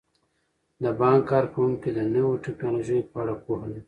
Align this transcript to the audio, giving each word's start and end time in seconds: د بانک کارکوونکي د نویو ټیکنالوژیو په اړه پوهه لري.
د 0.83 0.85
بانک 0.99 1.21
کارکوونکي 1.31 1.89
د 1.97 1.99
نویو 2.13 2.41
ټیکنالوژیو 2.45 3.07
په 3.11 3.17
اړه 3.21 3.33
پوهه 3.43 3.67
لري. 3.71 3.79